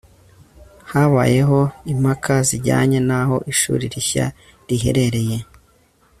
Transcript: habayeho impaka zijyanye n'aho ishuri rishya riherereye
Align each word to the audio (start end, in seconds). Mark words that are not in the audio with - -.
habayeho 0.91 1.59
impaka 1.93 2.33
zijyanye 2.47 2.99
n'aho 3.07 3.35
ishuri 3.51 3.83
rishya 3.93 4.25
riherereye 4.67 5.37